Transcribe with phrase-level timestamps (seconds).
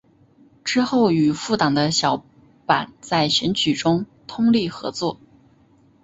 [0.63, 2.25] 之后与复党的小
[2.65, 5.19] 坂在选举中通力合作。